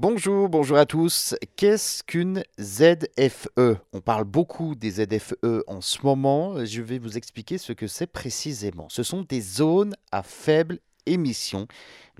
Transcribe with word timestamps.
Bonjour, 0.00 0.48
bonjour 0.48 0.78
à 0.78 0.86
tous. 0.86 1.34
Qu'est-ce 1.56 2.02
qu'une 2.02 2.42
ZFE 2.58 3.76
On 3.92 4.00
parle 4.00 4.24
beaucoup 4.24 4.74
des 4.74 4.92
ZFE 4.92 5.62
en 5.66 5.82
ce 5.82 5.98
moment. 6.02 6.64
Je 6.64 6.80
vais 6.80 6.98
vous 6.98 7.18
expliquer 7.18 7.58
ce 7.58 7.74
que 7.74 7.86
c'est 7.86 8.06
précisément. 8.06 8.86
Ce 8.88 9.02
sont 9.02 9.26
des 9.28 9.42
zones 9.42 9.94
à 10.10 10.22
faible 10.22 10.78
émission 11.06 11.66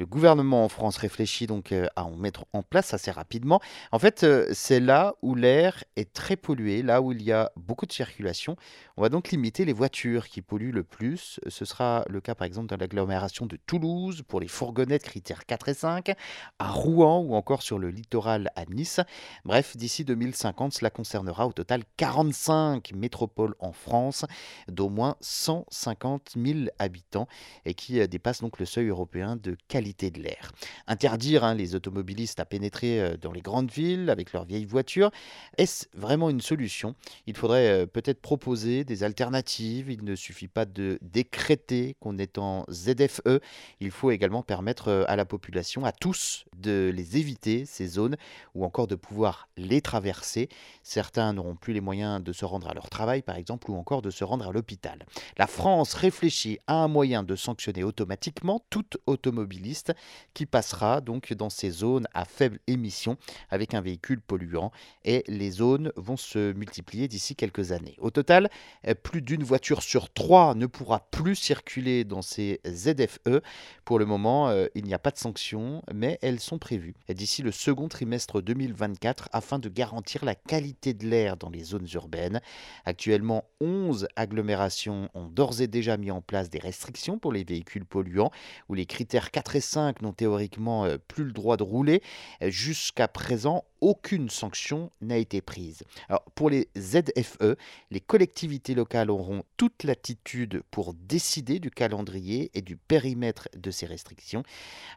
le 0.01 0.07
gouvernement 0.07 0.65
en 0.65 0.71
France 0.71 0.97
réfléchit 0.97 1.47
donc 1.47 1.73
euh, 1.73 1.87
à 1.95 2.07
en 2.07 2.17
mettre 2.17 2.47
en 2.55 2.63
place 2.63 2.95
assez 2.95 3.11
rapidement. 3.11 3.61
En 3.93 3.99
fait, 3.99 4.25
euh, 4.25 4.49
c'est 4.55 4.81
là 4.81 5.15
où 5.21 5.35
l'air 5.35 5.85
est 5.95 6.11
très 6.15 6.37
pollué, 6.37 6.81
là 6.81 7.03
où 7.03 7.13
il 7.13 7.23
y 7.23 7.33
a 7.33 7.53
beaucoup 7.55 7.85
de 7.85 7.93
circulation. 7.93 8.57
On 8.97 9.03
va 9.03 9.11
donc 9.11 9.31
limiter 9.31 9.67
les 9.67 9.75
voitures 9.75 10.29
qui 10.29 10.41
polluent 10.41 10.73
le 10.73 10.85
plus. 10.85 11.39
Ce 11.47 11.67
sera 11.67 12.07
le 12.09 12.23
cas 12.23 12.35
par 12.35 12.47
exemple 12.47 12.69
dans 12.69 12.79
l'agglomération 12.79 13.45
de 13.45 13.59
Toulouse 13.67 14.23
pour 14.27 14.41
les 14.41 14.49
fourgonnettes 14.49 15.03
critères 15.03 15.45
4 15.45 15.69
et 15.69 15.75
5, 15.75 16.13
à 16.59 16.71
Rouen 16.71 17.19
ou 17.19 17.35
encore 17.35 17.63
sur 17.63 17.79
le 17.79 17.91
littoral 17.91 18.51
à 18.57 18.65
Nice. 18.65 19.01
Bref, 19.45 19.77
d'ici 19.77 20.07
2050, 20.07 20.73
cela 20.73 20.89
concernera 20.89 21.47
au 21.47 21.53
total 21.53 21.83
45 21.99 22.93
métropoles 22.95 23.55
en 23.59 23.73
France 23.73 24.25
d'au 24.69 24.89
moins 24.89 25.17
150 25.21 26.37
000 26.43 26.59
habitants 26.79 27.29
et 27.67 27.75
qui 27.75 28.01
euh, 28.01 28.07
dépassent 28.07 28.41
donc 28.41 28.59
le 28.59 28.65
seuil 28.71 28.89
européen 28.89 29.37
de 29.37 29.57
qualité 29.69 30.11
de 30.11 30.23
l'air. 30.23 30.53
Interdire 30.87 31.45
hein, 31.45 31.55
les 31.55 31.75
automobilistes 31.75 32.41
à 32.41 32.45
pénétrer 32.45 33.01
euh, 33.01 33.17
dans 33.17 33.33
les 33.33 33.43
grandes 33.43 33.71
villes 33.71 34.09
avec 34.09 34.33
leurs 34.33 34.45
vieilles 34.45 34.65
voitures, 34.65 35.11
est-ce 35.59 35.87
vraiment 35.95 36.31
une 36.31 36.41
solution? 36.41 36.95
Il 37.27 37.37
faudrait 37.37 37.69
euh, 37.69 37.87
peut-être 37.87 38.21
proposer 38.21 38.85
des 38.85 39.03
alternatives. 39.03 39.91
Il 39.91 40.05
ne 40.05 40.15
suffit 40.15 40.49
pas 40.49 40.65
de 40.65 40.99
décréter 41.03 41.97
qu'on 42.01 42.19
est 42.19 42.39
en 42.39 42.65
ZFE. 42.71 43.41
Il 43.81 43.91
faut 43.91 44.11
également 44.11 44.43
permettre 44.43 44.89
euh, 44.89 45.05
à 45.09 45.17
la 45.17 45.25
population, 45.25 45.85
à 45.85 45.93
tous, 45.93 46.45
de 46.57 46.93
les 46.95 47.17
éviter, 47.17 47.65
ces 47.67 47.87
zones, 47.87 48.17
ou 48.55 48.65
encore 48.65 48.87
de 48.87 48.95
pouvoir 48.95 49.49
les 49.57 49.81
traverser. 49.81 50.49
Certains 50.83 51.33
n'auront 51.33 51.57
plus 51.57 51.73
les 51.73 51.81
moyens 51.81 52.23
de 52.23 52.33
se 52.33 52.45
rendre 52.45 52.69
à 52.69 52.75
leur 52.75 52.89
travail, 52.89 53.23
par 53.23 53.37
exemple, 53.37 53.71
ou 53.71 53.75
encore 53.75 54.03
de 54.03 54.11
se 54.11 54.25
rendre 54.25 54.49
à 54.49 54.53
l'hôpital. 54.53 55.05
La 55.37 55.47
France 55.47 55.95
réfléchit 55.95 56.59
à 56.67 56.75
un 56.75 56.89
moyen 56.89 57.23
de 57.23 57.35
sanctionner 57.37 57.85
automatiquement 57.85 58.60
tout 58.71 58.85
automobiliste 59.07 59.93
qui 60.35 60.47
passera 60.47 61.01
donc 61.01 61.33
dans 61.33 61.51
ces 61.51 61.71
zones 61.71 62.07
à 62.15 62.25
faible 62.25 62.59
émission 62.67 63.17
avec 63.51 63.75
un 63.75 63.81
véhicule 63.81 64.21
polluant 64.21 64.73
et 65.05 65.25
les 65.27 65.51
zones 65.51 65.93
vont 65.97 66.17
se 66.17 66.53
multiplier 66.53 67.09
d'ici 67.09 67.37
quelques 67.37 67.73
années. 67.73 67.97
Au 67.99 68.11
total, 68.11 68.51
euh, 68.87 68.95
plus 68.95 69.23
d'une 69.23 69.43
voiture 69.43 69.83
sur 69.83 70.13
trois 70.13 70.55
ne 70.55 70.67
pourra 70.67 71.01
plus 71.11 71.37
circuler 71.37 72.05
dans 72.05 72.23
ces 72.23 72.61
ZFE. 72.67 73.43
Pour 73.85 73.99
le 73.99 74.07
moment, 74.07 74.49
euh, 74.49 74.67
il 74.75 74.85
n'y 74.85 74.95
a 74.95 74.99
pas 74.99 75.11
de 75.11 75.19
sanctions, 75.19 75.83
mais 75.93 76.19
elles 76.23 76.41
sont 76.41 76.59
prévues 76.59 76.95
d'ici 77.09 77.43
le 77.43 77.53
second 77.53 77.89
trimestre 77.89 78.43
2024 78.43 79.29
afin 79.33 79.59
de 79.59 79.69
garantir 79.69 80.25
la 80.25 80.35
qualité 80.35 80.95
de 80.95 81.07
l'air 81.07 81.37
dans 81.37 81.51
les 81.51 81.65
zones 81.65 81.89
urbaines. 81.95 82.41
Actuellement, 82.85 83.45
11 83.61 84.09
agglomérations 84.17 85.09
ont 85.15 85.29
d'ores 85.29 85.61
et 85.61 85.67
déjà 85.67 85.97
mis 85.97 86.11
en 86.11 86.21
place 86.21 86.51
des 86.51 86.59
restrictions 86.59 87.19
pour 87.19 87.33
les 87.33 87.45
véhicules 87.45 87.85
polluants 87.85 88.31
où 88.69 88.75
les 88.75 88.87
critères 88.87 89.31
4 89.31 89.57
et 89.57 89.61
5 89.61 90.03
n'ont 90.03 90.13
théoriquement 90.13 90.85
euh, 90.85 90.99
plus 90.99 91.25
le 91.25 91.33
droit 91.33 91.57
de 91.57 91.63
rouler. 91.63 92.03
Jusqu'à 92.43 93.09
présent, 93.09 93.65
aucune 93.81 94.31
sanction 94.31 94.91
n'a 95.01 95.17
été 95.17 95.41
prise. 95.41 95.83
Alors, 96.09 96.23
pour 96.35 96.51
les 96.51 96.69
ZFE, 96.79 97.57
les 97.91 98.01
collectivités 98.01 98.75
locales 98.75 99.11
auront 99.11 99.43
toute 99.57 99.85
l'attitude 99.85 100.63
pour 100.71 100.95
décider 100.95 101.59
du 101.59 101.71
calendrier 101.71 102.51
et 102.55 102.63
du 102.63 102.77
périmètre 102.77 103.49
de 103.57 103.71
ces 103.71 103.87
restrictions. 103.87 104.43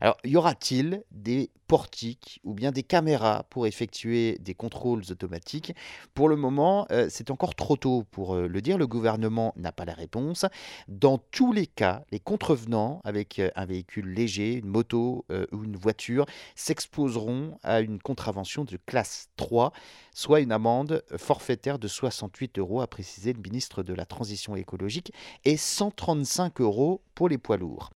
Alors, 0.01 0.17
y 0.23 0.35
aura-t-il 0.35 1.03
des 1.11 1.49
portiques 1.67 2.39
ou 2.43 2.53
bien 2.53 2.71
des 2.71 2.83
caméras 2.83 3.45
pour 3.49 3.67
effectuer 3.67 4.37
des 4.39 4.53
contrôles 4.53 5.03
automatiques? 5.09 5.73
Pour 6.13 6.29
le 6.29 6.35
moment, 6.35 6.85
euh, 6.91 7.07
c'est 7.09 7.31
encore 7.31 7.55
trop 7.55 7.77
tôt 7.77 8.05
pour 8.11 8.35
euh, 8.35 8.47
le 8.47 8.61
dire. 8.61 8.77
Le 8.77 8.87
gouvernement 8.87 9.53
n'a 9.55 9.71
pas 9.71 9.85
la 9.85 9.93
réponse. 9.93 10.45
Dans 10.87 11.17
tous 11.17 11.53
les 11.53 11.67
cas, 11.67 12.03
les 12.11 12.19
contrevenants 12.19 13.01
avec 13.03 13.39
euh, 13.39 13.49
un 13.55 13.65
véhicule 13.65 14.13
léger, 14.13 14.53
une 14.53 14.67
moto 14.67 15.25
ou 15.51 15.63
une 15.63 15.75
voiture 15.75 16.25
s'exposeront 16.55 17.57
à 17.63 17.81
une 17.81 17.99
contravention 17.99 18.65
de 18.73 18.79
classe 18.85 19.29
3, 19.37 19.71
soit 20.13 20.41
une 20.41 20.51
amende 20.51 21.03
forfaitaire 21.17 21.79
de 21.79 21.87
68 21.87 22.59
euros, 22.59 22.81
a 22.81 22.87
précisé 22.87 23.31
le 23.33 23.39
ministre 23.39 23.83
de 23.83 23.93
la 23.93 24.05
Transition 24.05 24.55
écologique, 24.55 25.13
et 25.45 25.57
135 25.57 26.59
euros 26.61 27.03
pour 27.13 27.29
les 27.29 27.37
poids 27.37 27.57
lourds. 27.57 27.91